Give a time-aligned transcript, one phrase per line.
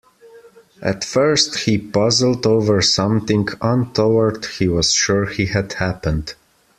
[0.81, 6.33] At first he puzzled over something untoward he was sure had happened.